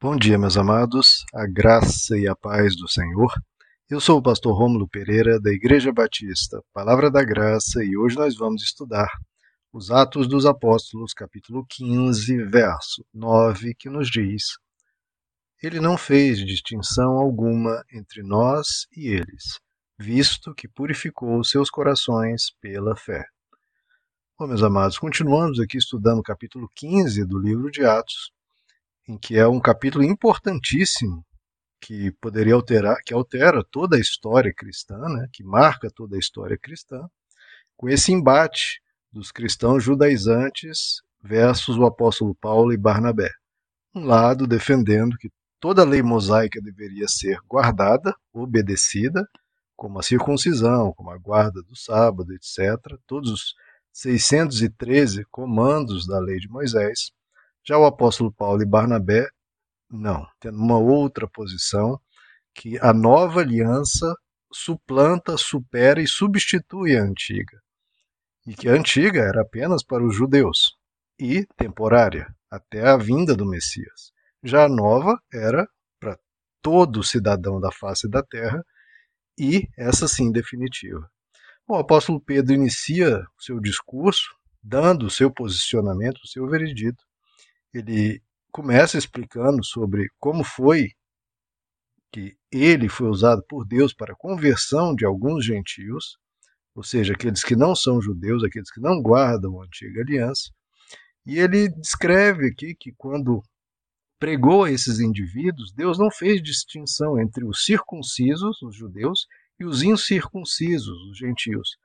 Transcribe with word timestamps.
Bom 0.00 0.16
dia, 0.16 0.38
meus 0.38 0.56
amados, 0.56 1.24
a 1.34 1.44
graça 1.44 2.16
e 2.16 2.28
a 2.28 2.36
paz 2.36 2.76
do 2.76 2.88
Senhor. 2.88 3.32
Eu 3.90 4.00
sou 4.00 4.18
o 4.18 4.22
pastor 4.22 4.56
Rômulo 4.56 4.88
Pereira, 4.88 5.40
da 5.40 5.50
Igreja 5.50 5.92
Batista, 5.92 6.62
Palavra 6.72 7.10
da 7.10 7.24
Graça, 7.24 7.82
e 7.82 7.96
hoje 7.96 8.14
nós 8.14 8.36
vamos 8.36 8.62
estudar 8.62 9.08
os 9.72 9.90
Atos 9.90 10.28
dos 10.28 10.46
Apóstolos, 10.46 11.12
capítulo 11.12 11.66
15, 11.68 12.44
verso 12.44 13.04
9, 13.12 13.74
que 13.74 13.90
nos 13.90 14.08
diz: 14.08 14.52
Ele 15.60 15.80
não 15.80 15.98
fez 15.98 16.38
distinção 16.46 17.18
alguma 17.18 17.82
entre 17.92 18.22
nós 18.22 18.86
e 18.96 19.08
eles, 19.08 19.58
visto 19.98 20.54
que 20.54 20.68
purificou 20.68 21.42
seus 21.42 21.70
corações 21.70 22.52
pela 22.60 22.94
fé. 22.94 23.24
Bom, 24.38 24.46
meus 24.46 24.62
amados, 24.62 24.96
continuamos 24.96 25.58
aqui 25.58 25.76
estudando 25.76 26.20
o 26.20 26.22
capítulo 26.22 26.70
15 26.76 27.26
do 27.26 27.36
livro 27.36 27.68
de 27.68 27.84
Atos 27.84 28.30
em 29.08 29.16
que 29.16 29.38
é 29.38 29.48
um 29.48 29.58
capítulo 29.58 30.04
importantíssimo 30.04 31.24
que 31.80 32.12
poderia 32.20 32.54
alterar, 32.54 32.98
que 33.04 33.14
altera 33.14 33.64
toda 33.64 33.96
a 33.96 34.00
história 34.00 34.52
cristã, 34.54 34.98
né, 34.98 35.28
que 35.32 35.42
marca 35.42 35.88
toda 35.90 36.16
a 36.16 36.18
história 36.18 36.58
cristã, 36.58 37.08
com 37.76 37.88
esse 37.88 38.12
embate 38.12 38.82
dos 39.10 39.32
cristãos 39.32 39.82
judaizantes 39.82 41.00
versus 41.22 41.78
o 41.78 41.86
apóstolo 41.86 42.34
Paulo 42.34 42.72
e 42.72 42.76
Barnabé. 42.76 43.30
Um 43.94 44.04
lado 44.04 44.46
defendendo 44.46 45.16
que 45.16 45.30
toda 45.58 45.82
a 45.82 45.86
lei 45.86 46.02
mosaica 46.02 46.60
deveria 46.60 47.08
ser 47.08 47.38
guardada, 47.48 48.14
obedecida, 48.32 49.26
como 49.74 49.98
a 49.98 50.02
circuncisão, 50.02 50.92
como 50.92 51.10
a 51.10 51.16
guarda 51.16 51.62
do 51.62 51.74
sábado, 51.74 52.32
etc., 52.34 52.98
todos 53.06 53.30
os 53.30 53.54
613 53.92 55.24
comandos 55.30 56.06
da 56.06 56.18
lei 56.18 56.38
de 56.38 56.48
Moisés, 56.48 57.12
já 57.68 57.76
o 57.76 57.84
apóstolo 57.84 58.32
Paulo 58.32 58.62
e 58.62 58.66
Barnabé, 58.66 59.28
não, 59.90 60.26
tendo 60.40 60.56
uma 60.56 60.78
outra 60.78 61.28
posição, 61.28 62.00
que 62.54 62.78
a 62.78 62.94
nova 62.94 63.40
aliança 63.40 64.10
suplanta, 64.50 65.36
supera 65.36 66.00
e 66.00 66.08
substitui 66.08 66.96
a 66.96 67.02
antiga. 67.02 67.60
E 68.46 68.54
que 68.54 68.70
a 68.70 68.72
antiga 68.72 69.20
era 69.20 69.42
apenas 69.42 69.84
para 69.84 70.02
os 70.02 70.16
judeus 70.16 70.78
e 71.18 71.44
temporária, 71.58 72.34
até 72.50 72.88
a 72.88 72.96
vinda 72.96 73.36
do 73.36 73.44
Messias. 73.44 74.12
Já 74.42 74.64
a 74.64 74.68
nova 74.68 75.20
era 75.30 75.68
para 76.00 76.18
todo 76.62 77.04
cidadão 77.04 77.60
da 77.60 77.70
face 77.70 78.08
da 78.08 78.22
terra 78.22 78.64
e 79.38 79.68
essa 79.76 80.08
sim 80.08 80.32
definitiva. 80.32 81.06
O 81.68 81.74
apóstolo 81.74 82.18
Pedro 82.18 82.54
inicia 82.54 83.18
o 83.38 83.42
seu 83.42 83.60
discurso 83.60 84.34
dando 84.62 85.04
o 85.04 85.10
seu 85.10 85.30
posicionamento, 85.30 86.18
o 86.24 86.26
seu 86.26 86.46
veredito, 86.46 87.04
ele 87.72 88.22
começa 88.50 88.98
explicando 88.98 89.64
sobre 89.64 90.08
como 90.18 90.42
foi 90.42 90.92
que 92.10 92.36
ele 92.50 92.88
foi 92.88 93.08
usado 93.08 93.42
por 93.48 93.66
Deus 93.66 93.92
para 93.92 94.12
a 94.12 94.16
conversão 94.16 94.94
de 94.94 95.04
alguns 95.04 95.44
gentios, 95.44 96.18
ou 96.74 96.82
seja, 96.82 97.12
aqueles 97.12 97.42
que 97.42 97.54
não 97.54 97.74
são 97.74 98.00
judeus, 98.00 98.42
aqueles 98.42 98.70
que 98.70 98.80
não 98.80 99.02
guardam 99.02 99.60
a 99.60 99.64
antiga 99.64 100.00
aliança. 100.00 100.50
E 101.26 101.38
ele 101.38 101.68
descreve 101.68 102.46
aqui 102.46 102.74
que 102.74 102.92
quando 102.96 103.42
pregou 104.18 104.64
a 104.64 104.70
esses 104.70 104.98
indivíduos, 104.98 105.72
Deus 105.72 105.98
não 105.98 106.10
fez 106.10 106.42
distinção 106.42 107.20
entre 107.20 107.44
os 107.44 107.64
circuncisos, 107.64 108.62
os 108.62 108.74
judeus, 108.74 109.26
e 109.60 109.64
os 109.64 109.82
incircuncisos, 109.82 110.96
os 111.10 111.18
gentios. 111.18 111.76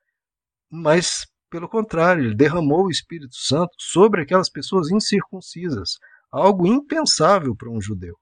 Mas 0.70 1.26
pelo 1.54 1.70
contrário, 1.70 2.24
ele 2.24 2.36
derramou 2.36 2.86
o 2.86 2.90
Espírito 2.90 3.36
Santo 3.36 3.76
sobre 3.78 4.24
aquelas 4.24 4.50
pessoas 4.50 4.90
incircuncisas, 4.90 6.00
algo 6.32 6.66
impensável 6.66 7.56
para 7.56 7.70
um 7.70 7.80
judeu. 7.80 8.18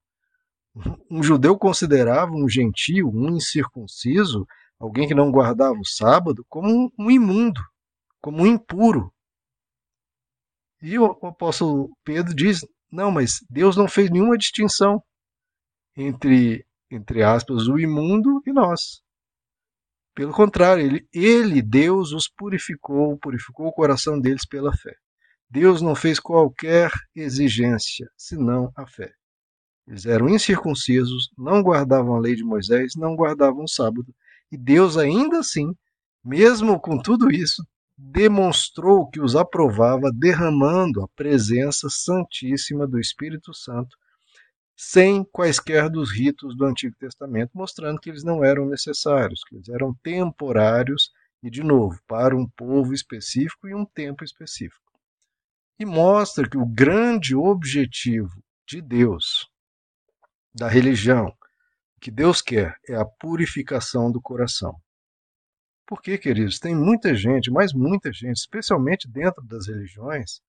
Um 1.09 1.23
judeu 1.23 1.57
considerava 1.57 2.33
um 2.33 2.49
gentio, 2.49 3.07
um 3.07 3.37
incircunciso, 3.37 4.45
alguém 4.77 5.07
que 5.07 5.15
não 5.15 5.31
guardava 5.31 5.79
o 5.79 5.85
sábado, 5.85 6.45
como 6.49 6.91
um 6.99 7.09
imundo, 7.09 7.61
como 8.19 8.43
um 8.43 8.45
impuro. 8.45 9.13
E 10.81 10.99
o 10.99 11.05
apóstolo 11.25 11.89
Pedro 12.03 12.35
diz: 12.35 12.67
não, 12.91 13.11
mas 13.11 13.37
Deus 13.49 13.77
não 13.77 13.87
fez 13.87 14.09
nenhuma 14.09 14.37
distinção 14.37 15.01
entre, 15.95 16.65
entre 16.89 17.23
aspas, 17.23 17.69
o 17.69 17.79
imundo 17.79 18.41
e 18.45 18.51
nós. 18.51 19.01
Pelo 20.13 20.33
contrário, 20.33 20.85
ele, 20.85 21.07
ele, 21.13 21.61
Deus, 21.61 22.11
os 22.11 22.27
purificou, 22.27 23.17
purificou 23.17 23.67
o 23.67 23.73
coração 23.73 24.19
deles 24.19 24.45
pela 24.45 24.75
fé. 24.75 24.93
Deus 25.49 25.81
não 25.81 25.95
fez 25.95 26.19
qualquer 26.19 26.91
exigência, 27.15 28.09
senão 28.17 28.71
a 28.75 28.85
fé. 28.85 29.11
Eles 29.87 30.05
eram 30.05 30.29
incircuncisos, 30.29 31.29
não 31.37 31.61
guardavam 31.61 32.15
a 32.15 32.19
lei 32.19 32.35
de 32.35 32.43
Moisés, 32.43 32.93
não 32.95 33.15
guardavam 33.15 33.63
o 33.63 33.67
sábado, 33.67 34.13
e 34.51 34.57
Deus, 34.57 34.97
ainda 34.97 35.39
assim, 35.39 35.73
mesmo 36.23 36.79
com 36.79 36.97
tudo 36.97 37.31
isso, 37.31 37.65
demonstrou 37.97 39.09
que 39.09 39.21
os 39.21 39.35
aprovava, 39.35 40.11
derramando 40.13 41.03
a 41.03 41.07
presença 41.09 41.87
santíssima 41.89 42.87
do 42.87 42.99
Espírito 42.99 43.53
Santo 43.53 43.95
sem 44.83 45.23
quaisquer 45.23 45.91
dos 45.91 46.11
ritos 46.11 46.57
do 46.57 46.65
Antigo 46.65 46.95
Testamento, 46.97 47.51
mostrando 47.53 47.99
que 47.99 48.09
eles 48.09 48.23
não 48.23 48.43
eram 48.43 48.65
necessários, 48.65 49.43
que 49.43 49.53
eles 49.53 49.69
eram 49.69 49.93
temporários 50.01 51.11
e, 51.43 51.51
de 51.51 51.61
novo, 51.61 52.01
para 52.07 52.35
um 52.35 52.49
povo 52.49 52.91
específico 52.91 53.69
e 53.69 53.75
um 53.75 53.85
tempo 53.85 54.23
específico. 54.23 54.91
E 55.77 55.85
mostra 55.85 56.49
que 56.49 56.57
o 56.57 56.65
grande 56.65 57.35
objetivo 57.35 58.43
de 58.67 58.81
Deus, 58.81 59.47
da 60.51 60.67
religião, 60.67 61.31
que 61.99 62.09
Deus 62.09 62.41
quer 62.41 62.75
é 62.89 62.95
a 62.95 63.05
purificação 63.05 64.11
do 64.11 64.19
coração. 64.19 64.75
Porque, 65.85 66.17
queridos, 66.17 66.57
tem 66.57 66.75
muita 66.75 67.13
gente, 67.13 67.51
mas 67.51 67.71
muita 67.71 68.11
gente, 68.11 68.37
especialmente 68.37 69.07
dentro 69.07 69.43
das 69.45 69.67
religiões, 69.67 70.41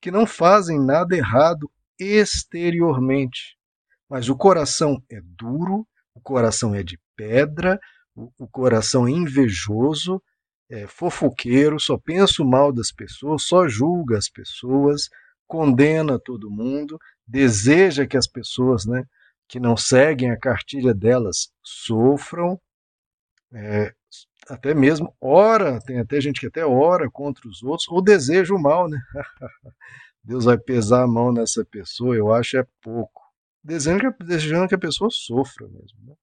que 0.00 0.12
não 0.12 0.28
fazem 0.28 0.78
nada 0.78 1.16
errado 1.16 1.68
exteriormente, 1.98 3.58
mas 4.10 4.28
o 4.28 4.36
coração 4.36 5.00
é 5.08 5.20
duro, 5.22 5.86
o 6.12 6.20
coração 6.20 6.74
é 6.74 6.82
de 6.82 6.98
pedra, 7.14 7.78
o, 8.14 8.28
o 8.36 8.48
coração 8.48 9.06
é 9.06 9.12
invejoso, 9.12 10.20
é 10.68 10.86
fofoqueiro, 10.88 11.78
só 11.78 11.96
pensa 11.96 12.42
o 12.42 12.48
mal 12.48 12.72
das 12.72 12.90
pessoas, 12.90 13.44
só 13.44 13.68
julga 13.68 14.18
as 14.18 14.28
pessoas, 14.28 15.08
condena 15.46 16.18
todo 16.18 16.50
mundo, 16.50 16.98
deseja 17.26 18.06
que 18.06 18.16
as 18.16 18.26
pessoas 18.26 18.84
né, 18.84 19.04
que 19.48 19.60
não 19.60 19.76
seguem 19.76 20.32
a 20.32 20.38
cartilha 20.38 20.92
delas 20.92 21.52
sofram, 21.62 22.60
é, 23.52 23.94
até 24.48 24.74
mesmo 24.74 25.14
ora, 25.20 25.80
tem 25.80 26.00
até 26.00 26.20
gente 26.20 26.40
que 26.40 26.46
até 26.46 26.64
ora 26.64 27.08
contra 27.10 27.48
os 27.48 27.62
outros, 27.62 27.88
ou 27.88 28.02
deseja 28.02 28.54
o 28.54 28.60
mal, 28.60 28.88
né? 28.88 29.00
Deus 30.22 30.44
vai 30.44 30.58
pesar 30.58 31.02
a 31.02 31.06
mão 31.06 31.32
nessa 31.32 31.64
pessoa, 31.64 32.14
eu 32.14 32.32
acho 32.32 32.58
é 32.58 32.66
pouco 32.82 33.29
desejando 33.62 34.12
que, 34.14 34.24
desejando 34.24 34.68
que 34.68 34.74
a 34.74 34.78
pessoa 34.78 35.10
sofra 35.10 35.66
mesmo. 35.68 35.98
Né? 36.04 36.14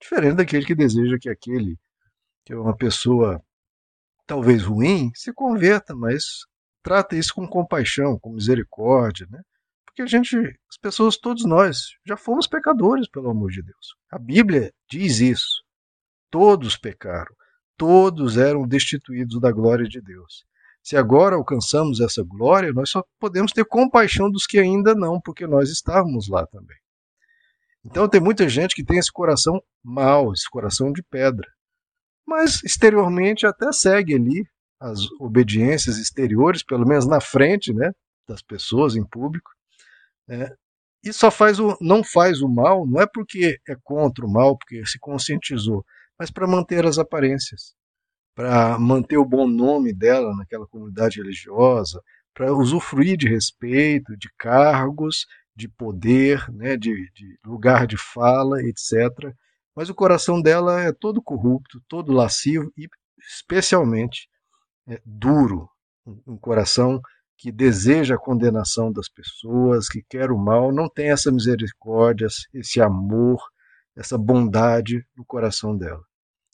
Diferente 0.00 0.36
daquele 0.36 0.66
que 0.66 0.74
deseja 0.74 1.16
que 1.20 1.28
aquele, 1.28 1.78
que 2.44 2.52
é 2.52 2.56
uma 2.56 2.76
pessoa 2.76 3.42
talvez 4.26 4.62
ruim, 4.62 5.10
se 5.14 5.32
converta, 5.32 5.94
mas 5.94 6.22
trata 6.82 7.16
isso 7.16 7.34
com 7.34 7.46
compaixão, 7.46 8.18
com 8.18 8.32
misericórdia, 8.32 9.26
né? 9.30 9.40
Porque 9.84 10.02
a 10.02 10.06
gente, 10.06 10.36
as 10.70 10.78
pessoas, 10.80 11.18
todos 11.18 11.44
nós, 11.44 11.90
já 12.06 12.16
fomos 12.16 12.46
pecadores, 12.46 13.08
pelo 13.10 13.28
amor 13.28 13.50
de 13.50 13.62
Deus. 13.62 13.94
A 14.10 14.18
Bíblia 14.18 14.72
diz 14.90 15.20
isso. 15.20 15.62
Todos 16.30 16.78
pecaram, 16.78 17.34
todos 17.76 18.38
eram 18.38 18.66
destituídos 18.66 19.38
da 19.38 19.52
glória 19.52 19.86
de 19.86 20.00
Deus. 20.00 20.46
Se 20.82 20.96
agora 20.96 21.36
alcançamos 21.36 22.00
essa 22.00 22.24
glória, 22.24 22.72
nós 22.72 22.88
só 22.88 23.04
podemos 23.20 23.52
ter 23.52 23.66
compaixão 23.66 24.30
dos 24.30 24.46
que 24.46 24.58
ainda 24.58 24.94
não, 24.94 25.20
porque 25.20 25.46
nós 25.46 25.70
estávamos 25.70 26.26
lá 26.28 26.46
também. 26.46 26.78
Então 27.84 28.08
tem 28.08 28.20
muita 28.20 28.48
gente 28.48 28.74
que 28.74 28.84
tem 28.84 28.98
esse 28.98 29.12
coração 29.12 29.60
mau, 29.82 30.32
esse 30.32 30.48
coração 30.48 30.92
de 30.92 31.02
pedra. 31.02 31.48
Mas 32.26 32.62
exteriormente 32.62 33.46
até 33.46 33.72
segue 33.72 34.14
ali 34.14 34.44
as 34.80 35.00
obediências 35.20 35.98
exteriores, 35.98 36.64
pelo 36.64 36.86
menos 36.86 37.06
na 37.06 37.20
frente 37.20 37.72
né, 37.72 37.92
das 38.28 38.42
pessoas, 38.42 38.96
em 38.96 39.04
público. 39.04 39.50
É, 40.28 40.52
e 41.04 41.12
só 41.12 41.30
faz 41.30 41.58
o, 41.58 41.76
não 41.80 42.04
faz 42.04 42.40
o 42.42 42.48
mal, 42.48 42.86
não 42.86 43.00
é 43.00 43.06
porque 43.06 43.58
é 43.68 43.76
contra 43.82 44.24
o 44.24 44.30
mal, 44.30 44.56
porque 44.56 44.84
se 44.86 44.98
conscientizou, 44.98 45.84
mas 46.18 46.30
para 46.30 46.46
manter 46.46 46.86
as 46.86 46.98
aparências, 46.98 47.74
para 48.34 48.78
manter 48.78 49.18
o 49.18 49.24
bom 49.24 49.46
nome 49.46 49.92
dela 49.92 50.34
naquela 50.36 50.66
comunidade 50.66 51.18
religiosa, 51.18 52.00
para 52.32 52.52
usufruir 52.52 53.16
de 53.16 53.28
respeito, 53.28 54.16
de 54.16 54.28
cargos 54.38 55.26
de 55.54 55.68
poder, 55.68 56.50
né, 56.52 56.76
de, 56.76 57.10
de 57.12 57.38
lugar 57.44 57.86
de 57.86 57.96
fala, 57.96 58.62
etc. 58.62 59.34
Mas 59.74 59.88
o 59.88 59.94
coração 59.94 60.40
dela 60.40 60.80
é 60.80 60.92
todo 60.92 61.22
corrupto, 61.22 61.82
todo 61.88 62.12
lascivo 62.12 62.72
e 62.76 62.88
especialmente 63.18 64.28
é, 64.86 65.00
duro, 65.04 65.68
um 66.26 66.36
coração 66.36 67.00
que 67.36 67.50
deseja 67.50 68.14
a 68.14 68.18
condenação 68.18 68.92
das 68.92 69.08
pessoas, 69.08 69.88
que 69.88 70.02
quer 70.08 70.30
o 70.30 70.38
mal, 70.38 70.72
não 70.72 70.88
tem 70.88 71.10
essa 71.10 71.30
misericórdia, 71.30 72.28
esse 72.54 72.80
amor, 72.80 73.42
essa 73.96 74.16
bondade 74.16 75.04
no 75.16 75.24
coração 75.24 75.76
dela. 75.76 76.02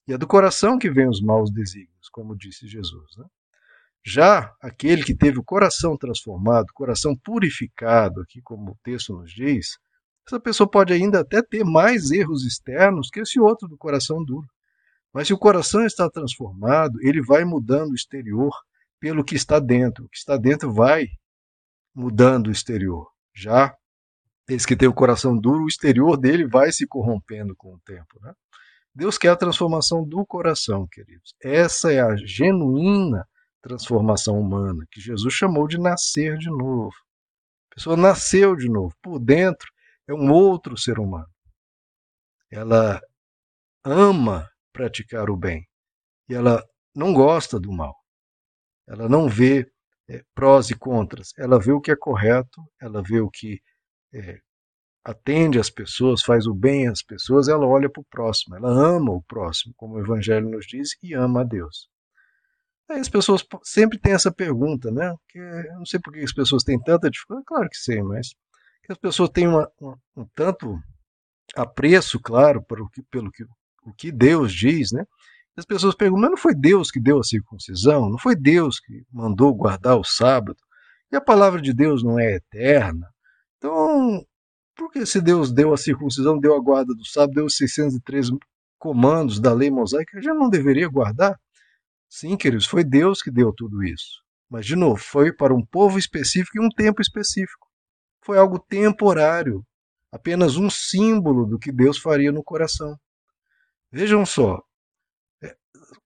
E 0.06 0.12
é 0.14 0.18
do 0.18 0.26
coração 0.26 0.78
que 0.78 0.90
vem 0.90 1.08
os 1.08 1.20
maus 1.20 1.50
desígnios, 1.52 2.08
como 2.10 2.36
disse 2.36 2.66
Jesus. 2.66 3.16
Né? 3.16 3.24
Já 4.08 4.50
aquele 4.62 5.04
que 5.04 5.14
teve 5.14 5.38
o 5.38 5.44
coração 5.44 5.94
transformado, 5.94 6.72
coração 6.72 7.14
purificado, 7.14 8.22
aqui 8.22 8.40
como 8.40 8.70
o 8.70 8.78
texto 8.82 9.12
nos 9.12 9.30
diz, 9.30 9.76
essa 10.26 10.40
pessoa 10.40 10.66
pode 10.66 10.94
ainda 10.94 11.20
até 11.20 11.42
ter 11.42 11.62
mais 11.62 12.10
erros 12.10 12.42
externos 12.42 13.10
que 13.10 13.20
esse 13.20 13.38
outro 13.38 13.68
do 13.68 13.76
coração 13.76 14.24
duro. 14.24 14.48
Mas 15.12 15.26
se 15.26 15.34
o 15.34 15.38
coração 15.38 15.84
está 15.84 16.08
transformado, 16.08 16.98
ele 17.02 17.20
vai 17.20 17.44
mudando 17.44 17.90
o 17.90 17.94
exterior 17.94 18.50
pelo 18.98 19.22
que 19.22 19.34
está 19.34 19.60
dentro. 19.60 20.06
O 20.06 20.08
que 20.08 20.16
está 20.16 20.38
dentro 20.38 20.72
vai 20.72 21.08
mudando 21.94 22.46
o 22.46 22.52
exterior. 22.52 23.06
Já 23.34 23.74
esse 24.48 24.66
que 24.66 24.76
tem 24.76 24.88
o 24.88 24.94
coração 24.94 25.38
duro, 25.38 25.64
o 25.64 25.68
exterior 25.68 26.16
dele 26.16 26.46
vai 26.46 26.72
se 26.72 26.86
corrompendo 26.86 27.54
com 27.54 27.74
o 27.74 27.80
tempo. 27.80 28.18
Né? 28.22 28.32
Deus 28.94 29.18
quer 29.18 29.28
a 29.28 29.36
transformação 29.36 30.02
do 30.02 30.24
coração, 30.24 30.86
queridos. 30.90 31.34
Essa 31.42 31.92
é 31.92 32.00
a 32.00 32.16
genuína 32.16 33.26
transformação 33.60 34.38
humana, 34.38 34.86
que 34.90 35.00
Jesus 35.00 35.34
chamou 35.34 35.66
de 35.66 35.78
nascer 35.78 36.36
de 36.38 36.48
novo. 36.48 36.94
A 37.70 37.74
pessoa 37.74 37.96
nasceu 37.96 38.56
de 38.56 38.68
novo. 38.68 38.94
Por 39.02 39.18
dentro 39.18 39.68
é 40.06 40.14
um 40.14 40.30
outro 40.30 40.76
ser 40.76 40.98
humano. 40.98 41.28
Ela 42.50 43.00
ama 43.84 44.48
praticar 44.72 45.28
o 45.28 45.36
bem 45.36 45.66
e 46.28 46.34
ela 46.34 46.64
não 46.94 47.12
gosta 47.12 47.58
do 47.58 47.72
mal. 47.72 47.94
Ela 48.86 49.08
não 49.08 49.28
vê 49.28 49.70
é, 50.08 50.22
prós 50.34 50.70
e 50.70 50.74
contras, 50.74 51.32
ela 51.36 51.60
vê 51.60 51.72
o 51.72 51.80
que 51.80 51.90
é 51.90 51.96
correto, 51.96 52.62
ela 52.80 53.02
vê 53.02 53.20
o 53.20 53.30
que 53.30 53.60
é, 54.14 54.40
atende 55.04 55.58
as 55.58 55.68
pessoas, 55.68 56.22
faz 56.22 56.46
o 56.46 56.54
bem 56.54 56.88
às 56.88 57.02
pessoas, 57.02 57.48
ela 57.48 57.66
olha 57.66 57.90
para 57.90 58.00
o 58.00 58.06
próximo, 58.10 58.56
ela 58.56 58.70
ama 58.70 59.12
o 59.12 59.22
próximo, 59.22 59.74
como 59.76 59.94
o 59.94 60.00
Evangelho 60.00 60.48
nos 60.48 60.66
diz, 60.66 60.90
e 61.02 61.14
ama 61.14 61.42
a 61.42 61.44
Deus. 61.44 61.88
Aí 62.90 63.00
as 63.00 63.08
pessoas 63.08 63.44
sempre 63.62 63.98
têm 63.98 64.12
essa 64.12 64.32
pergunta, 64.32 64.90
né? 64.90 65.14
Que 65.28 65.38
eu 65.38 65.78
não 65.78 65.86
sei 65.86 66.00
por 66.00 66.12
que 66.12 66.20
as 66.20 66.32
pessoas 66.32 66.64
têm 66.64 66.80
tanta 66.82 67.10
dificuldade, 67.10 67.44
claro 67.46 67.68
que 67.68 67.76
sei, 67.76 68.02
mas 68.02 68.28
que 68.82 68.92
as 68.92 68.98
pessoas 68.98 69.28
têm 69.28 69.46
uma, 69.46 69.70
uma, 69.78 69.98
um 70.16 70.26
tanto 70.34 70.78
apreço, 71.54 72.18
claro, 72.18 72.62
pelo 72.62 72.88
que, 72.88 73.02
pelo 73.02 73.30
que, 73.30 73.44
o 73.84 73.92
que 73.92 74.10
Deus 74.10 74.52
diz, 74.52 74.92
né? 74.92 75.04
As 75.56 75.64
pessoas 75.64 75.94
perguntam, 75.94 76.22
mas 76.22 76.30
não 76.30 76.36
foi 76.38 76.54
Deus 76.54 76.90
que 76.90 77.00
deu 77.00 77.18
a 77.18 77.24
circuncisão? 77.24 78.08
Não 78.08 78.18
foi 78.18 78.36
Deus 78.36 78.78
que 78.78 79.04
mandou 79.12 79.54
guardar 79.54 79.98
o 79.98 80.04
sábado? 80.04 80.56
E 81.10 81.16
a 81.16 81.20
palavra 81.20 81.60
de 81.60 81.72
Deus 81.72 82.02
não 82.02 82.18
é 82.18 82.36
eterna? 82.36 83.08
Então, 83.56 84.24
por 84.76 84.90
que 84.90 85.04
se 85.04 85.20
Deus 85.20 85.50
deu 85.50 85.74
a 85.74 85.76
circuncisão, 85.76 86.38
deu 86.38 86.54
a 86.54 86.60
guarda 86.60 86.94
do 86.94 87.04
sábado, 87.04 87.34
deu 87.34 87.46
os 87.46 87.56
603 87.56 88.30
comandos 88.78 89.40
da 89.40 89.52
lei 89.52 89.70
mosaica, 89.70 90.22
já 90.22 90.32
não 90.32 90.48
deveria 90.48 90.88
guardar? 90.88 91.38
Sim, 92.08 92.36
queridos, 92.36 92.66
foi 92.66 92.82
Deus 92.84 93.22
que 93.22 93.30
deu 93.30 93.52
tudo 93.52 93.82
isso. 93.84 94.22
Mas, 94.50 94.64
de 94.64 94.74
novo, 94.74 94.96
foi 94.96 95.32
para 95.32 95.54
um 95.54 95.64
povo 95.64 95.98
específico 95.98 96.56
e 96.56 96.60
um 96.64 96.70
tempo 96.70 97.02
específico. 97.02 97.66
Foi 98.24 98.38
algo 98.38 98.58
temporário, 98.58 99.62
apenas 100.10 100.56
um 100.56 100.70
símbolo 100.70 101.46
do 101.46 101.58
que 101.58 101.70
Deus 101.70 101.98
faria 101.98 102.32
no 102.32 102.42
coração. 102.42 102.96
Vejam 103.92 104.24
só, 104.24 104.62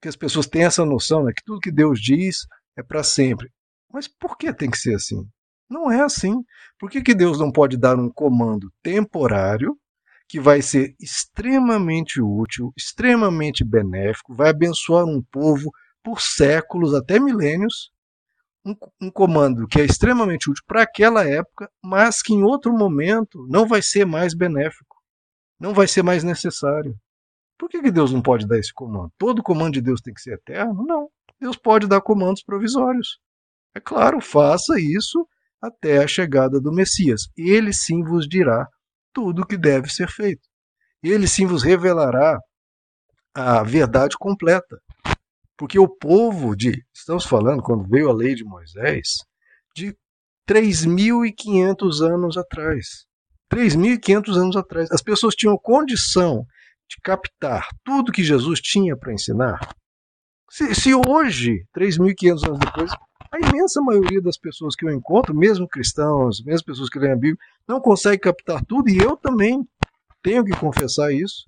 que 0.00 0.08
as 0.08 0.16
pessoas 0.16 0.46
têm 0.46 0.64
essa 0.64 0.84
noção, 0.84 1.25
né, 1.25 1.32
que 1.34 1.44
tudo 1.44 1.60
que 1.60 1.70
Deus 1.70 2.00
diz 2.00 2.38
é 2.76 2.82
para 2.82 3.02
sempre. 3.02 3.48
Mas 3.93 4.08
por 4.08 4.37
que 4.37 4.52
tem 4.52 4.70
que 4.70 4.78
ser 4.78 4.94
assim? 4.94 5.25
Não 5.70 5.90
é 5.90 6.02
assim. 6.02 6.34
Por 6.78 6.90
que, 6.90 7.02
que 7.02 7.14
Deus 7.14 7.38
não 7.38 7.50
pode 7.52 7.76
dar 7.76 7.98
um 7.98 8.10
comando 8.10 8.70
temporário 8.82 9.76
que 10.28 10.40
vai 10.40 10.62
ser 10.62 10.94
extremamente 10.98 12.20
útil, 12.20 12.72
extremamente 12.76 13.64
benéfico, 13.64 14.34
vai 14.34 14.50
abençoar 14.50 15.05
um 15.05 15.22
povo 15.31 15.70
por 16.02 16.20
séculos, 16.20 16.94
até 16.94 17.19
milênios? 17.19 17.90
Um, 18.64 18.76
um 19.00 19.10
comando 19.10 19.66
que 19.66 19.81
é 19.81 19.84
extremamente 19.84 20.49
útil 20.49 20.62
para 20.66 20.82
aquela 20.82 21.28
época, 21.28 21.69
mas 21.82 22.22
que 22.22 22.32
em 22.32 22.44
outro 22.44 22.72
momento 22.72 23.44
não 23.49 23.66
vai 23.66 23.82
ser 23.82 24.04
mais 24.04 24.34
benéfico, 24.34 24.96
não 25.58 25.75
vai 25.75 25.88
ser 25.88 26.02
mais 26.02 26.22
necessário. 26.22 26.94
Por 27.58 27.69
que, 27.69 27.82
que 27.82 27.90
Deus 27.90 28.12
não 28.12 28.22
pode 28.22 28.46
dar 28.46 28.58
esse 28.58 28.72
comando? 28.72 29.12
Todo 29.19 29.43
comando 29.43 29.75
de 29.75 29.81
Deus 29.81 30.00
tem 30.00 30.14
que 30.14 30.20
ser 30.20 30.34
eterno? 30.34 30.84
Não. 30.84 31.08
Deus 31.40 31.56
pode 31.56 31.88
dar 31.88 32.00
comandos 32.00 32.43
provisórios. 32.43 33.19
É 33.75 33.81
claro, 33.81 34.20
faça 34.20 34.78
isso 34.78 35.26
até 35.60 35.98
a 35.98 36.06
chegada 36.06 36.60
do 36.60 36.72
Messias. 36.72 37.28
Ele 37.37 37.72
sim 37.72 38.02
vos 38.02 38.28
dirá 38.28 38.66
tudo 39.12 39.43
o 39.43 39.46
que 39.46 39.56
deve 39.56 39.88
ser 39.88 40.08
feito. 40.08 40.43
Ele 41.02 41.26
sim 41.26 41.46
vos 41.46 41.62
revelará 41.62 42.38
a 43.34 43.62
verdade 43.62 44.16
completa. 44.19 44.81
Porque 45.56 45.78
o 45.78 45.88
povo 45.88 46.56
de, 46.56 46.82
estamos 46.94 47.25
falando, 47.25 47.62
quando 47.62 47.88
veio 47.88 48.08
a 48.08 48.14
lei 48.14 48.34
de 48.34 48.44
Moisés, 48.44 49.08
de 49.76 49.96
3.500 50.49 52.00
anos 52.00 52.37
atrás. 52.37 53.06
3.500 53.52 54.37
anos 54.37 54.56
atrás. 54.56 54.90
As 54.90 55.02
pessoas 55.02 55.34
tinham 55.34 55.56
condição 55.58 56.44
de 56.88 56.96
captar 57.02 57.69
tudo 57.84 58.12
que 58.12 58.25
Jesus 58.25 58.60
tinha 58.60 58.96
para 58.96 59.12
ensinar, 59.12 59.58
se, 60.52 60.75
se 60.75 60.94
hoje, 60.94 61.64
3.500 61.75 62.46
anos 62.46 62.58
depois, 62.58 62.93
a 63.32 63.38
imensa 63.38 63.81
maioria 63.81 64.20
das 64.20 64.37
pessoas 64.37 64.76
que 64.76 64.84
eu 64.84 64.90
encontro, 64.90 65.34
mesmo 65.34 65.66
cristãos, 65.66 66.44
mesmo 66.44 66.66
pessoas 66.66 66.90
que 66.90 66.98
leem 66.98 67.12
a 67.14 67.16
Bíblia, 67.16 67.38
não 67.66 67.81
consegue 67.81 68.19
captar 68.19 68.62
tudo, 68.66 68.90
e 68.90 68.98
eu 68.98 69.16
também 69.16 69.66
tenho 70.22 70.44
que 70.44 70.55
confessar 70.55 71.10
isso, 71.10 71.46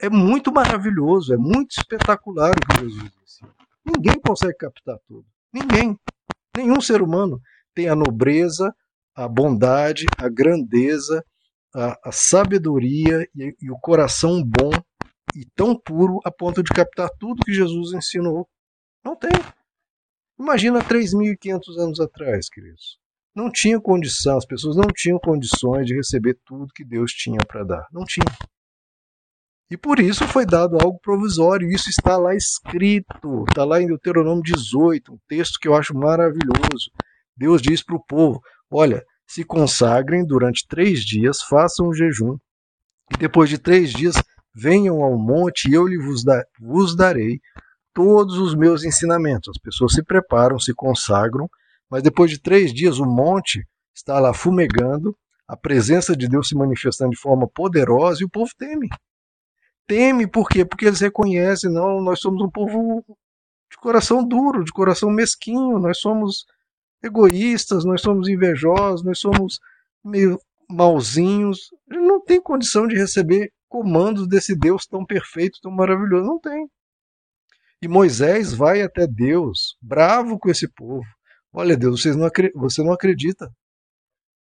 é 0.00 0.08
muito 0.08 0.52
maravilhoso, 0.52 1.32
é 1.34 1.36
muito 1.36 1.72
espetacular 1.78 2.52
o 2.52 2.66
que 2.66 2.80
Jesus 2.80 3.10
disse. 3.22 3.44
Ninguém 3.84 4.20
consegue 4.20 4.56
captar 4.56 4.98
tudo. 5.06 5.26
Ninguém. 5.52 5.98
Nenhum 6.56 6.80
ser 6.80 7.02
humano 7.02 7.40
tem 7.74 7.88
a 7.88 7.94
nobreza, 7.94 8.74
a 9.14 9.28
bondade, 9.28 10.06
a 10.18 10.28
grandeza 10.28 11.24
a, 11.76 12.08
a 12.08 12.12
sabedoria 12.12 13.28
e, 13.34 13.54
e 13.60 13.70
o 13.70 13.78
coração 13.78 14.42
bom 14.42 14.70
e 15.34 15.44
tão 15.54 15.78
puro 15.78 16.18
a 16.24 16.30
ponto 16.30 16.62
de 16.62 16.70
captar 16.70 17.10
tudo 17.18 17.44
que 17.44 17.52
Jesus 17.52 17.92
ensinou. 17.92 18.48
Não 19.04 19.14
tem. 19.14 19.30
Imagina 20.38 20.80
3.500 20.80 21.78
anos 21.78 22.00
atrás, 22.00 22.48
queridos. 22.48 22.98
Não 23.34 23.50
tinha 23.50 23.78
condição, 23.78 24.38
as 24.38 24.46
pessoas 24.46 24.76
não 24.76 24.88
tinham 24.94 25.18
condições 25.18 25.86
de 25.86 25.94
receber 25.94 26.38
tudo 26.46 26.72
que 26.74 26.84
Deus 26.84 27.12
tinha 27.12 27.38
para 27.46 27.62
dar. 27.62 27.86
Não 27.92 28.04
tinha. 28.04 28.24
E 29.70 29.76
por 29.76 29.98
isso 29.98 30.26
foi 30.28 30.46
dado 30.46 30.76
algo 30.80 30.98
provisório. 31.00 31.70
Isso 31.70 31.90
está 31.90 32.16
lá 32.16 32.34
escrito. 32.34 33.44
Está 33.48 33.64
lá 33.64 33.80
em 33.80 33.86
Deuteronômio 33.86 34.42
18, 34.42 35.12
um 35.12 35.18
texto 35.28 35.58
que 35.58 35.66
eu 35.66 35.74
acho 35.74 35.94
maravilhoso. 35.94 36.90
Deus 37.36 37.60
diz 37.60 37.82
para 37.82 37.96
o 37.96 38.04
povo: 38.04 38.40
Olha, 38.70 39.04
se 39.26 39.44
consagrem 39.44 40.24
durante 40.24 40.66
três 40.68 41.00
dias, 41.00 41.42
façam 41.42 41.88
um 41.88 41.94
jejum, 41.94 42.36
e 43.12 43.18
depois 43.18 43.50
de 43.50 43.58
três 43.58 43.90
dias 43.92 44.14
venham 44.54 45.02
ao 45.02 45.18
monte 45.18 45.68
e 45.68 45.74
eu 45.74 45.84
vos, 46.02 46.22
vos 46.60 46.96
darei 46.96 47.40
todos 47.92 48.38
os 48.38 48.54
meus 48.54 48.84
ensinamentos. 48.84 49.48
As 49.48 49.60
pessoas 49.60 49.92
se 49.92 50.02
preparam, 50.02 50.58
se 50.58 50.72
consagram, 50.72 51.48
mas 51.90 52.02
depois 52.02 52.30
de 52.30 52.40
três 52.40 52.72
dias 52.72 52.98
o 52.98 53.04
monte 53.04 53.66
está 53.94 54.20
lá 54.20 54.32
fumegando, 54.32 55.16
a 55.48 55.56
presença 55.56 56.16
de 56.16 56.28
Deus 56.28 56.48
se 56.48 56.54
manifestando 56.54 57.10
de 57.10 57.18
forma 57.18 57.48
poderosa 57.48 58.22
e 58.22 58.24
o 58.24 58.30
povo 58.30 58.50
teme. 58.58 58.88
Teme 59.86 60.26
por 60.26 60.48
quê? 60.48 60.64
Porque 60.64 60.86
eles 60.86 61.00
reconhecem, 61.00 61.70
não, 61.70 62.00
nós 62.00 62.20
somos 62.20 62.42
um 62.42 62.50
povo 62.50 63.04
de 63.70 63.76
coração 63.78 64.26
duro, 64.26 64.64
de 64.64 64.72
coração 64.72 65.10
mesquinho, 65.10 65.78
nós 65.78 65.98
somos 65.98 66.46
egoístas, 67.02 67.84
nós 67.84 68.00
somos 68.00 68.28
invejosos, 68.28 69.04
nós 69.04 69.18
somos 69.18 69.60
meio 70.04 70.40
malzinhos. 70.68 71.70
Ele 71.88 72.00
não 72.00 72.20
tem 72.20 72.40
condição 72.40 72.86
de 72.86 72.96
receber 72.96 73.52
comandos 73.68 74.26
desse 74.28 74.56
Deus 74.56 74.86
tão 74.86 75.04
perfeito, 75.04 75.60
tão 75.60 75.70
maravilhoso. 75.70 76.26
Não 76.26 76.40
tem. 76.40 76.68
E 77.82 77.88
Moisés 77.88 78.52
vai 78.52 78.82
até 78.82 79.06
Deus, 79.06 79.76
bravo 79.80 80.38
com 80.38 80.48
esse 80.50 80.66
povo. 80.66 81.04
Olha, 81.52 81.76
Deus, 81.76 82.02
vocês 82.02 82.16
não 82.16 82.28
você 82.54 82.82
não 82.82 82.92
acredita. 82.92 83.50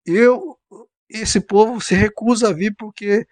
Eu, 0.05 0.59
esse 1.09 1.41
povo 1.41 1.81
se 1.81 1.95
recusa 1.95 2.49
a 2.49 2.53
vir 2.53 2.75
porque 2.77 3.27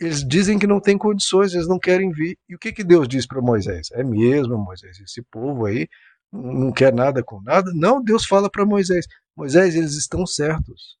eles 0.00 0.26
dizem 0.26 0.58
que 0.58 0.66
não 0.66 0.80
tem 0.80 0.98
condições, 0.98 1.54
eles 1.54 1.68
não 1.68 1.78
querem 1.78 2.10
vir. 2.10 2.36
E 2.48 2.54
o 2.54 2.58
que, 2.58 2.72
que 2.72 2.84
Deus 2.84 3.08
diz 3.08 3.26
para 3.26 3.40
Moisés? 3.40 3.88
É 3.92 4.02
mesmo, 4.02 4.58
Moisés, 4.58 4.98
esse 5.00 5.22
povo 5.22 5.66
aí 5.66 5.88
não 6.32 6.72
quer 6.72 6.92
nada 6.92 7.22
com 7.22 7.40
nada. 7.42 7.70
Não, 7.74 8.02
Deus 8.02 8.24
fala 8.26 8.50
para 8.50 8.64
Moisés: 8.64 9.06
Moisés, 9.36 9.74
eles 9.74 9.94
estão 9.94 10.26
certos. 10.26 10.96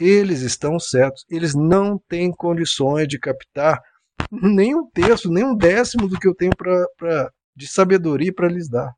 Eles 0.00 0.40
estão 0.40 0.78
certos. 0.78 1.24
Eles 1.30 1.54
não 1.54 1.98
têm 2.08 2.30
condições 2.30 3.08
de 3.08 3.18
captar 3.18 3.80
nem 4.30 4.74
um 4.74 4.88
terço, 4.90 5.30
nem 5.30 5.44
um 5.44 5.56
décimo 5.56 6.08
do 6.08 6.18
que 6.18 6.26
eu 6.26 6.34
tenho 6.34 6.54
pra, 6.56 6.84
pra, 6.96 7.30
de 7.54 7.66
sabedoria 7.66 8.32
para 8.34 8.48
lhes 8.48 8.68
dar. 8.68 8.92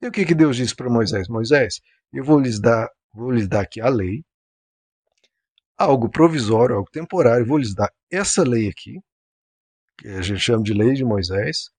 E 0.00 0.06
o 0.06 0.12
que, 0.12 0.24
que 0.24 0.34
Deus 0.34 0.56
disse 0.56 0.74
para 0.74 0.90
Moisés? 0.90 1.28
Moisés, 1.28 1.80
eu 2.12 2.24
vou 2.24 2.38
lhes 2.38 2.60
dar, 2.60 2.88
vou 3.12 3.30
lhes 3.30 3.48
dar 3.48 3.62
aqui 3.62 3.80
a 3.80 3.88
lei, 3.88 4.22
algo 5.76 6.08
provisório, 6.08 6.76
algo 6.76 6.90
temporário, 6.90 7.46
vou 7.46 7.58
lhes 7.58 7.74
dar 7.74 7.90
essa 8.10 8.42
lei 8.42 8.68
aqui, 8.68 9.00
que 9.98 10.08
a 10.08 10.22
gente 10.22 10.40
chama 10.40 10.62
de 10.62 10.72
lei 10.72 10.92
de 10.94 11.04
Moisés, 11.04 11.70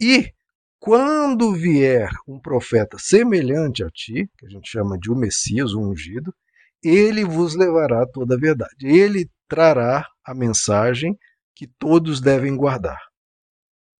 e 0.00 0.32
quando 0.78 1.54
vier 1.54 2.10
um 2.26 2.40
profeta 2.40 2.98
semelhante 2.98 3.84
a 3.84 3.88
ti, 3.88 4.28
que 4.36 4.46
a 4.46 4.48
gente 4.48 4.68
chama 4.68 4.98
de 4.98 5.12
o 5.12 5.14
Messias, 5.14 5.72
o 5.74 5.80
ungido, 5.80 6.34
ele 6.82 7.24
vos 7.24 7.54
levará 7.54 8.04
toda 8.04 8.34
a 8.34 8.38
verdade. 8.38 8.84
Ele 8.84 9.30
trará 9.46 10.04
a 10.24 10.34
mensagem 10.34 11.16
que 11.54 11.68
todos 11.78 12.20
devem 12.20 12.56
guardar. 12.56 12.98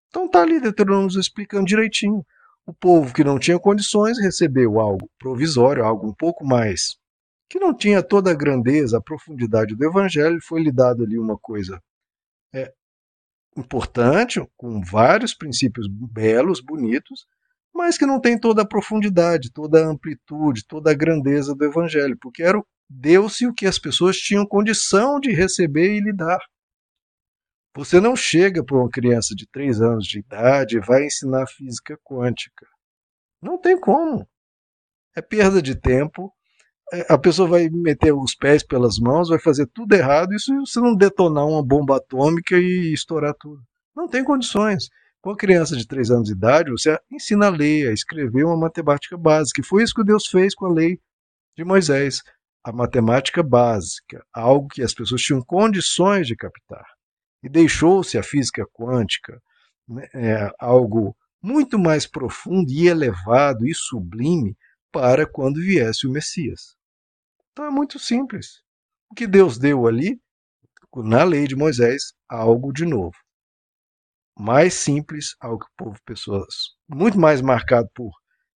Então 0.08 0.26
está 0.26 0.42
ali 0.42 0.60
Deuteronômio 0.60 1.20
explicando 1.20 1.66
direitinho. 1.66 2.26
O 2.66 2.74
povo 2.74 3.14
que 3.14 3.22
não 3.22 3.38
tinha 3.38 3.58
condições 3.60 4.18
recebeu 4.18 4.80
algo 4.80 5.08
provisório, 5.18 5.84
algo 5.84 6.08
um 6.08 6.14
pouco 6.14 6.44
mais, 6.44 6.96
que 7.52 7.58
não 7.58 7.76
tinha 7.76 8.02
toda 8.02 8.30
a 8.30 8.34
grandeza, 8.34 8.96
a 8.96 9.02
profundidade 9.02 9.76
do 9.76 9.84
evangelho, 9.84 10.38
foi 10.42 10.62
lhe 10.62 10.72
dado 10.72 11.04
ali 11.04 11.18
uma 11.18 11.36
coisa 11.36 11.78
é, 12.50 12.72
importante, 13.54 14.40
com 14.56 14.80
vários 14.80 15.34
princípios 15.34 15.86
belos, 15.86 16.62
bonitos, 16.62 17.26
mas 17.74 17.98
que 17.98 18.06
não 18.06 18.18
tem 18.18 18.40
toda 18.40 18.62
a 18.62 18.66
profundidade, 18.66 19.52
toda 19.52 19.84
a 19.84 19.86
amplitude, 19.86 20.64
toda 20.66 20.92
a 20.92 20.94
grandeza 20.94 21.54
do 21.54 21.62
evangelho, 21.62 22.16
porque 22.18 22.42
era 22.42 22.58
deu-se 22.88 23.46
o 23.46 23.52
que 23.52 23.66
as 23.66 23.78
pessoas 23.78 24.16
tinham 24.16 24.46
condição 24.46 25.20
de 25.20 25.30
receber 25.30 25.94
e 25.94 26.00
lidar. 26.00 26.40
Você 27.76 28.00
não 28.00 28.16
chega 28.16 28.64
para 28.64 28.78
uma 28.78 28.88
criança 28.88 29.34
de 29.34 29.46
3 29.46 29.82
anos 29.82 30.06
de 30.06 30.20
idade 30.20 30.78
e 30.78 30.80
vai 30.80 31.04
ensinar 31.04 31.46
física 31.46 31.98
quântica. 32.02 32.66
Não 33.42 33.58
tem 33.58 33.78
como. 33.78 34.26
É 35.14 35.20
perda 35.20 35.60
de 35.60 35.78
tempo. 35.78 36.32
A 37.08 37.16
pessoa 37.16 37.48
vai 37.48 37.70
meter 37.70 38.12
os 38.12 38.34
pés 38.34 38.62
pelas 38.62 38.98
mãos, 38.98 39.30
vai 39.30 39.38
fazer 39.38 39.66
tudo 39.72 39.94
errado. 39.94 40.34
Isso 40.34 40.52
se 40.66 40.78
não 40.78 40.94
detonar 40.94 41.46
uma 41.46 41.64
bomba 41.64 41.96
atômica 41.96 42.56
e 42.58 42.92
estourar 42.92 43.34
tudo. 43.38 43.62
Não 43.96 44.06
tem 44.06 44.22
condições. 44.22 44.88
Com 45.22 45.30
a 45.30 45.36
criança 45.36 45.76
de 45.76 45.86
3 45.86 46.10
anos 46.10 46.26
de 46.26 46.32
idade, 46.34 46.70
você 46.70 46.98
ensina 47.10 47.46
a 47.46 47.50
ler, 47.50 47.88
a 47.88 47.92
escrever 47.92 48.44
uma 48.44 48.58
matemática 48.58 49.16
básica. 49.16 49.60
E 49.60 49.64
foi 49.64 49.82
isso 49.84 49.94
que 49.94 50.04
Deus 50.04 50.26
fez 50.26 50.54
com 50.54 50.66
a 50.66 50.72
lei 50.72 50.98
de 51.56 51.64
Moisés. 51.64 52.22
A 52.62 52.72
matemática 52.72 53.42
básica, 53.42 54.22
algo 54.32 54.68
que 54.68 54.82
as 54.82 54.92
pessoas 54.92 55.22
tinham 55.22 55.42
condições 55.42 56.26
de 56.26 56.36
captar 56.36 56.84
e 57.42 57.48
deixou-se 57.48 58.16
a 58.16 58.22
física 58.22 58.64
quântica 58.72 59.40
né, 59.88 60.06
é, 60.14 60.50
algo 60.60 61.16
muito 61.42 61.78
mais 61.78 62.06
profundo 62.06 62.70
e 62.70 62.86
elevado 62.86 63.66
e 63.66 63.74
sublime 63.74 64.56
para 64.92 65.26
quando 65.26 65.60
viesse 65.60 66.06
o 66.06 66.10
Messias. 66.10 66.76
Então 67.52 67.66
é 67.66 67.70
muito 67.70 67.98
simples. 67.98 68.62
O 69.10 69.14
que 69.14 69.26
Deus 69.26 69.58
deu 69.58 69.86
ali, 69.86 70.18
na 70.96 71.22
lei 71.22 71.46
de 71.46 71.54
Moisés, 71.54 72.14
algo 72.28 72.72
de 72.72 72.86
novo. 72.86 73.16
Mais 74.38 74.74
simples, 74.74 75.36
algo 75.40 75.58
que 75.58 75.66
o 75.66 75.84
povo, 75.84 75.98
pessoas, 76.04 76.54
muito 76.88 77.18
mais 77.18 77.42
marcado 77.42 77.88
por 77.94 78.10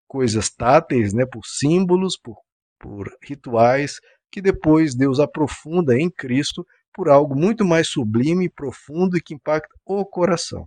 coisas 0.09 0.51
táteis, 0.51 1.13
né, 1.13 1.27
por 1.27 1.45
símbolos, 1.45 2.19
por, 2.19 2.37
por 2.79 3.15
rituais, 3.23 4.01
que 4.33 4.41
depois 4.41 4.95
Deus 4.95 5.21
aprofunda 5.21 5.99
em 5.99 6.11
Cristo 6.11 6.65
por 6.95 7.11
algo 7.11 7.35
muito 7.35 7.65
mais 7.65 7.89
sublime, 7.89 8.49
profundo 8.49 9.19
e 9.19 9.23
que 9.23 9.35
impacta 9.35 9.69
o 9.85 10.05
coração. 10.07 10.67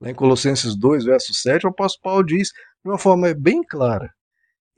Lá 0.00 0.10
em 0.10 0.14
Colossenses 0.14 0.76
2, 0.76 1.04
verso 1.04 1.34
7, 1.34 1.66
o 1.66 1.70
apóstolo 1.70 2.02
Paulo 2.02 2.24
diz 2.24 2.50
de 2.84 2.90
uma 2.90 2.98
forma 2.98 3.34
bem 3.34 3.64
clara: 3.64 4.12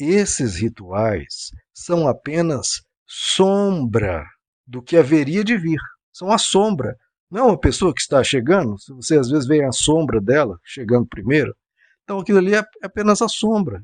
esses 0.01 0.57
rituais 0.57 1.51
são 1.75 2.09
apenas 2.09 2.83
sombra 3.07 4.25
do 4.67 4.83
que 4.83 4.97
haveria 4.97 5.45
de 5.45 5.57
vir. 5.59 5.81
São 6.13 6.31
a 6.31 6.39
sombra. 6.39 6.97
Não 7.31 7.41
é 7.41 7.45
uma 7.45 7.61
pessoa 7.61 7.95
que 7.95 8.01
está 8.01 8.25
chegando, 8.25 8.79
se 8.79 8.93
você 8.93 9.19
às 9.19 9.29
vezes 9.29 9.47
vê 9.47 9.65
a 9.65 9.73
sombra 9.73 10.21
dela 10.21 10.59
chegando 10.65 11.07
primeiro. 11.07 11.55
Então 12.03 12.19
aquilo 12.19 12.39
ali 12.39 12.55
é 12.55 12.65
apenas 12.83 13.21
a 13.21 13.29
sombra. 13.29 13.83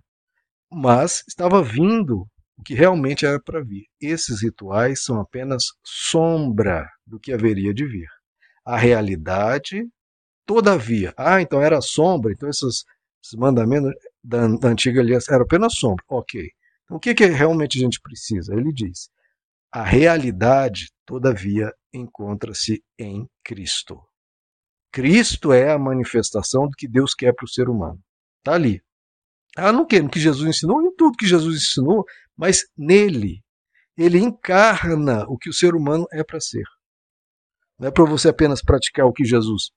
Mas 0.73 1.23
estava 1.29 1.63
vindo 1.63 2.27
o 2.57 2.63
que 2.63 2.75
realmente 2.75 3.27
era 3.27 3.41
para 3.41 3.63
vir. 3.63 3.85
Esses 4.01 4.43
rituais 4.43 5.05
são 5.05 5.21
apenas 5.21 5.67
sombra 5.85 6.89
do 7.07 7.21
que 7.21 7.33
haveria 7.33 7.75
de 7.75 7.87
vir. 7.87 8.09
A 8.65 8.77
realidade, 8.77 9.87
todavia, 10.45 11.15
ah, 11.17 11.41
então 11.41 11.63
era 11.63 11.81
sombra, 11.81 12.33
então 12.33 12.49
esses, 12.49 12.85
esses 13.23 13.39
mandamentos 13.39 13.93
da, 14.27 14.49
da, 14.49 14.69
antiga 14.69 15.01
aliança 15.01 15.33
eram 15.33 15.45
apenas 15.45 15.75
sombra. 15.75 16.05
Ok. 16.09 16.51
Então 16.85 16.97
o 16.97 17.01
que, 17.01 17.15
que 17.15 17.27
realmente 17.27 17.79
a 17.79 17.81
gente 17.81 18.01
precisa? 18.01 18.55
Ele 18.55 18.73
diz: 18.73 19.09
a 19.73 19.83
realidade, 19.83 20.91
todavia, 21.05 21.73
encontra-se 21.93 22.83
em 22.99 23.29
Cristo. 23.45 24.01
Cristo 24.93 25.53
é 25.53 25.71
a 25.71 25.79
manifestação 25.79 26.69
do 26.69 26.77
que 26.77 26.89
Deus 26.89 27.15
quer 27.15 27.33
para 27.35 27.45
o 27.45 27.49
ser 27.49 27.69
humano. 27.69 28.01
Está 28.39 28.55
ali. 28.55 28.83
Ah, 29.57 29.73
não 29.73 29.87
quero 29.87 30.09
que 30.09 30.21
Jesus 30.21 30.49
ensinou, 30.49 30.83
em 30.83 30.95
tudo 30.95 31.17
que 31.17 31.27
Jesus 31.27 31.57
ensinou, 31.57 32.05
mas 32.37 32.67
nele, 32.77 33.43
ele 33.97 34.19
encarna 34.19 35.25
o 35.29 35.39
que 35.39 35.49
o 35.49 35.53
ser 35.53 35.75
humano 35.75 36.07
é 36.13 36.23
para 36.23 36.41
ser. 36.41 36.65
Não 37.79 37.89
é 37.89 37.91
para 37.91 38.05
você 38.05 38.29
apenas 38.29 38.63
praticar 38.63 39.07
o 39.07 39.13
que 39.13 39.25
Jesus 39.25 39.71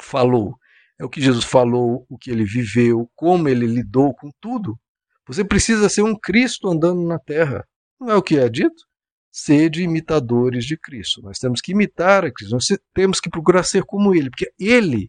falou, 0.00 0.56
é 1.00 1.04
o 1.04 1.08
que 1.08 1.20
Jesus 1.20 1.44
falou, 1.44 2.04
o 2.10 2.18
que 2.18 2.30
ele 2.30 2.44
viveu, 2.44 3.10
como 3.16 3.48
ele 3.48 3.66
lidou 3.66 4.14
com 4.14 4.30
tudo. 4.38 4.78
Você 5.26 5.42
precisa 5.42 5.88
ser 5.88 6.02
um 6.02 6.14
Cristo 6.14 6.68
andando 6.68 7.02
na 7.02 7.18
terra. 7.18 7.66
Não 7.98 8.10
é 8.10 8.16
o 8.16 8.22
que 8.22 8.36
é 8.36 8.46
dito? 8.50 8.84
Sede 9.32 9.82
imitadores 9.82 10.66
de 10.66 10.76
Cristo. 10.76 11.22
Nós 11.22 11.38
temos 11.38 11.62
que 11.62 11.72
imitar 11.72 12.26
a 12.26 12.30
Cristo, 12.30 12.52
nós 12.52 12.66
temos 12.92 13.18
que 13.18 13.30
procurar 13.30 13.62
ser 13.62 13.82
como 13.84 14.14
ele, 14.14 14.28
porque 14.28 14.52
ele 14.58 15.08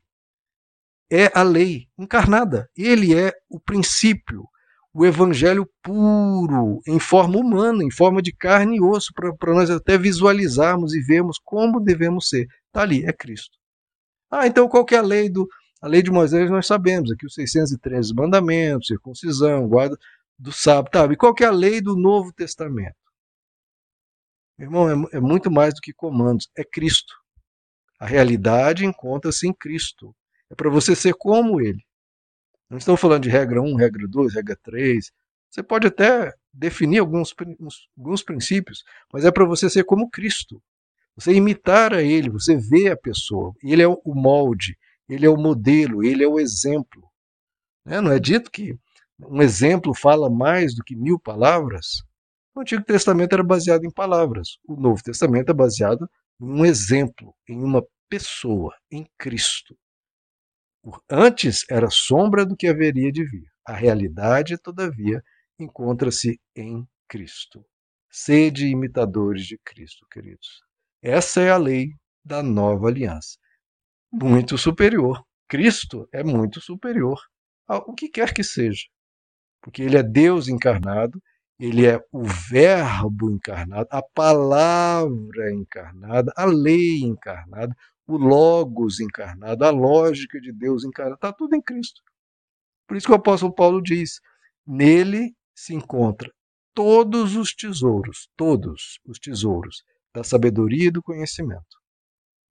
é 1.12 1.30
a 1.38 1.44
lei 1.44 1.88
encarnada, 2.00 2.70
ele 2.78 3.14
é 3.14 3.34
o 3.50 3.60
princípio, 3.60 4.46
o 4.94 5.06
evangelho 5.06 5.70
puro, 5.84 6.80
em 6.88 7.00
forma 7.00 7.38
humana, 7.38 7.84
em 7.84 7.92
forma 7.92 8.22
de 8.22 8.32
carne 8.32 8.78
e 8.78 8.82
osso, 8.82 9.12
para 9.14 9.54
nós 9.54 9.70
até 9.70 9.98
visualizarmos 9.98 10.94
e 10.94 11.02
vermos 11.02 11.38
como 11.44 11.82
devemos 11.82 12.30
ser. 12.30 12.48
Está 12.68 12.84
ali, 12.84 13.04
é 13.04 13.12
Cristo. 13.12 13.60
Ah, 14.32 14.48
então 14.48 14.70
qual 14.70 14.86
é 14.90 14.96
a 14.96 15.02
lei 15.02 15.30
do. 15.30 15.46
A 15.82 15.88
lei 15.88 16.04
de 16.04 16.12
Moisés 16.12 16.50
nós 16.52 16.68
sabemos, 16.68 17.12
aqui 17.12 17.26
os 17.26 17.34
613 17.34 18.14
mandamentos, 18.14 18.88
circuncisão, 18.88 19.68
guarda 19.68 19.98
do 20.38 20.52
sábado. 20.52 20.92
Tá, 20.92 21.06
e 21.12 21.18
qual 21.18 21.34
que 21.34 21.44
é 21.44 21.48
a 21.48 21.52
lei 21.52 21.82
do 21.82 21.96
Novo 21.96 22.32
Testamento? 22.32 22.96
Irmão, 24.60 24.88
é, 24.88 25.18
é 25.18 25.20
muito 25.20 25.50
mais 25.50 25.74
do 25.74 25.82
que 25.82 25.92
comandos, 25.92 26.48
é 26.56 26.64
Cristo. 26.64 27.16
A 28.00 28.06
realidade 28.06 28.86
encontra-se 28.86 29.48
em 29.48 29.54
Cristo. 29.54 30.16
É 30.52 30.56
para 30.56 30.70
você 30.70 30.96
ser 30.96 31.16
como 31.16 31.60
Ele. 31.60 31.84
Não 32.70 32.78
estou 32.78 32.96
falando 32.96 33.24
de 33.24 33.30
regra 33.30 33.62
1, 33.62 33.76
regra 33.76 34.08
2, 34.08 34.36
regra 34.36 34.58
3. 34.62 35.12
Você 35.50 35.64
pode 35.64 35.88
até 35.88 36.34
definir 36.54 37.00
alguns, 37.00 37.34
alguns 37.98 38.24
princípios, 38.24 38.84
mas 39.12 39.26
é 39.26 39.32
para 39.32 39.46
você 39.46 39.70
ser 39.70 39.84
como 39.84 40.10
Cristo. 40.10 40.62
Você 41.16 41.34
imitar 41.34 41.94
a 41.94 42.04
Ele, 42.04 42.30
você 42.30 42.56
vê 42.56 42.90
a 42.90 42.98
pessoa. 42.98 43.54
Ele 43.64 43.82
é 43.82 43.88
o 43.88 44.00
molde, 44.06 44.78
ele 45.12 45.26
é 45.26 45.30
o 45.30 45.36
modelo, 45.36 46.06
ele 46.06 46.24
é 46.24 46.28
o 46.28 46.40
exemplo. 46.40 47.04
Né? 47.86 48.00
Não 48.00 48.14
é 48.14 48.18
dito 48.18 48.50
que 48.50 48.80
um 49.20 49.42
exemplo 49.42 49.94
fala 49.94 50.30
mais 50.30 50.74
do 50.74 50.82
que 50.86 50.96
mil 50.96 51.20
palavras? 51.20 52.02
O 52.56 52.62
Antigo 52.62 52.86
Testamento 52.86 53.34
era 53.34 53.44
baseado 53.44 53.84
em 53.84 53.92
palavras. 53.92 54.58
O 54.66 54.78
Novo 54.78 55.04
Testamento 55.04 55.50
é 55.50 55.54
baseado 55.54 56.10
em 56.40 56.46
um 56.46 56.66
exemplo, 56.66 57.36
em 57.46 57.62
uma 57.62 57.86
pessoa, 58.10 58.74
em 58.90 59.06
Cristo. 59.18 59.78
Antes 61.10 61.66
era 61.70 61.90
sombra 61.90 62.46
do 62.46 62.56
que 62.56 62.68
haveria 62.68 63.12
de 63.12 63.26
vir. 63.26 63.52
A 63.68 63.74
realidade, 63.74 64.58
todavia, 64.58 65.22
encontra-se 65.60 66.40
em 66.56 66.88
Cristo. 67.10 67.66
Sede 68.10 68.68
imitadores 68.68 69.46
de 69.46 69.60
Cristo, 69.66 70.08
queridos. 70.10 70.64
Essa 71.02 71.42
é 71.42 71.50
a 71.50 71.58
lei 71.58 71.90
da 72.24 72.42
nova 72.42 72.88
aliança. 72.88 73.41
Muito 74.12 74.58
superior. 74.58 75.24
Cristo 75.48 76.08
é 76.12 76.24
muito 76.24 76.60
superior 76.60 77.20
ao 77.68 77.94
que 77.94 78.10
quer 78.10 78.34
que 78.34 78.44
seja. 78.44 78.86
Porque 79.62 79.82
ele 79.82 79.98
é 79.98 80.04
Deus 80.04 80.48
encarnado, 80.48 81.22
ele 81.60 81.86
é 81.86 82.04
o 82.12 82.24
Verbo 82.24 83.30
encarnado, 83.30 83.88
a 83.92 84.02
palavra 84.02 85.54
encarnada, 85.54 86.34
a 86.36 86.46
lei 86.46 87.02
encarnada, 87.02 87.76
o 88.08 88.18
Logos 88.18 89.00
encarnado, 89.00 89.64
a 89.64 89.70
lógica 89.70 90.42
de 90.42 90.52
Deus 90.52 90.84
encarnado, 90.84 91.16
está 91.16 91.32
tudo 91.32 91.56
em 91.56 91.62
Cristo. 91.62 92.02
Por 92.88 92.98
isso 92.98 93.06
que 93.06 93.14
o 93.14 93.16
apóstolo 93.16 93.54
Paulo 93.54 93.82
diz: 93.82 94.20
nele 94.66 95.34
se 95.56 95.74
encontra 95.74 96.30
todos 96.74 97.36
os 97.36 97.54
tesouros, 97.54 98.28
todos 98.36 99.00
os 99.06 99.20
tesouros 99.20 99.84
da 100.14 100.24
sabedoria 100.24 100.88
e 100.88 100.92
do 100.92 101.02
conhecimento. 101.02 101.78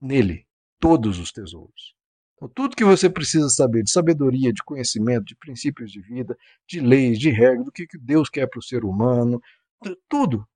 Nele, 0.00 0.47
todos 0.80 1.18
os 1.18 1.30
tesouros. 1.30 1.94
Então, 2.34 2.49
tudo 2.49 2.75
que 2.75 2.84
você 2.84 3.10
precisa 3.10 3.49
saber 3.50 3.82
de 3.82 3.90
sabedoria, 3.90 4.52
de 4.52 4.62
conhecimento, 4.64 5.26
de 5.26 5.37
princípios 5.37 5.92
de 5.92 6.00
vida, 6.00 6.34
de 6.66 6.80
leis, 6.80 7.18
de 7.18 7.28
regras, 7.30 7.66
do 7.66 7.70
que 7.70 7.87
Deus 7.99 8.30
quer 8.30 8.49
para 8.49 8.58
o 8.58 8.62
ser 8.62 8.82
humano, 8.82 9.40
tudo. 10.08 10.46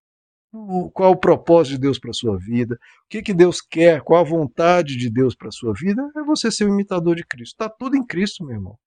Qual 0.92 1.12
o 1.12 1.16
propósito 1.16 1.74
de 1.74 1.80
Deus 1.80 1.98
para 1.98 2.10
a 2.10 2.14
sua 2.14 2.38
vida, 2.38 2.76
o 2.76 3.08
que, 3.08 3.20
que 3.20 3.34
Deus 3.34 3.60
quer, 3.60 4.00
qual 4.02 4.20
a 4.20 4.28
vontade 4.28 4.96
de 4.96 5.10
Deus 5.10 5.34
para 5.34 5.48
a 5.48 5.52
sua 5.52 5.74
vida, 5.74 6.00
é 6.16 6.22
você 6.22 6.50
ser 6.50 6.64
um 6.64 6.72
imitador 6.72 7.16
de 7.16 7.26
Cristo. 7.26 7.54
Está 7.54 7.68
tudo 7.68 7.96
em 7.96 8.06
Cristo, 8.06 8.44
meu 8.44 8.54
irmão. 8.54 8.78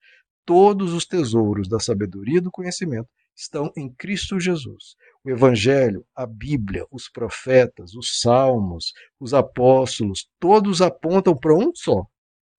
Todos 0.46 0.94
os 0.94 1.06
tesouros 1.06 1.68
da 1.68 1.80
sabedoria 1.80 2.38
e 2.38 2.42
do 2.42 2.50
conhecimento 2.50 3.10
estão 3.38 3.72
em 3.78 3.94
Cristo 3.94 4.40
Jesus. 4.40 4.96
O 5.24 5.30
Evangelho, 5.30 6.04
a 6.16 6.26
Bíblia, 6.26 6.86
os 6.92 7.08
profetas, 7.08 7.94
os 7.94 8.20
salmos, 8.20 8.92
os 9.20 9.34
apóstolos, 9.34 10.28
todos 10.40 10.82
apontam 10.82 11.38
para 11.38 11.54
um 11.54 11.72
só. 11.76 12.04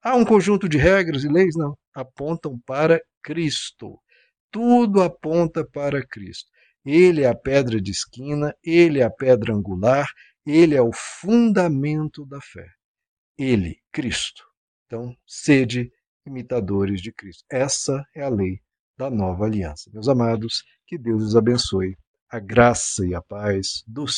Há 0.00 0.14
um 0.14 0.24
conjunto 0.24 0.68
de 0.68 0.78
regras 0.78 1.24
e 1.24 1.28
leis? 1.28 1.56
Não. 1.56 1.76
Apontam 1.92 2.58
para 2.64 3.02
Cristo. 3.20 4.00
Tudo 4.52 5.02
aponta 5.02 5.66
para 5.66 6.06
Cristo. 6.06 6.48
Ele 6.84 7.22
é 7.22 7.28
a 7.28 7.34
pedra 7.34 7.80
de 7.80 7.90
esquina, 7.90 8.54
ele 8.62 9.00
é 9.00 9.02
a 9.02 9.10
pedra 9.10 9.52
angular, 9.52 10.08
ele 10.46 10.76
é 10.76 10.80
o 10.80 10.92
fundamento 10.92 12.24
da 12.24 12.40
fé. 12.40 12.66
Ele, 13.36 13.78
Cristo. 13.92 14.44
Então, 14.86 15.14
sede 15.26 15.92
imitadores 16.24 17.02
de 17.02 17.12
Cristo. 17.12 17.44
Essa 17.50 18.06
é 18.14 18.22
a 18.22 18.28
lei 18.28 18.60
da 18.98 19.08
nova 19.08 19.44
aliança. 19.44 19.88
Meus 19.94 20.08
amados, 20.08 20.64
que 20.84 20.98
Deus 20.98 21.22
os 21.22 21.36
abençoe. 21.36 21.96
A 22.28 22.40
graça 22.40 23.06
e 23.06 23.14
a 23.14 23.22
paz 23.22 23.84
do 23.86 24.08
Senhor. 24.08 24.16